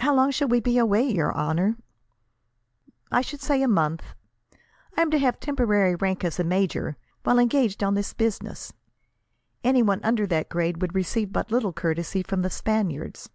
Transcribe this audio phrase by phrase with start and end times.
[0.00, 1.78] "How long shall we be away, your honour?"
[3.10, 4.02] "I should say, a month.
[4.94, 8.74] I am to have temporary rank as major, while engaged on this business.
[9.64, 13.30] Anyone under that grade would receive but little courtesy from the Spaniards."